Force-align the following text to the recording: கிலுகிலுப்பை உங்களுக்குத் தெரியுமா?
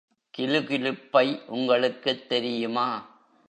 கிலுகிலுப்பை 0.37 1.47
உங்களுக்குத் 1.47 2.29
தெரியுமா? 2.29 2.87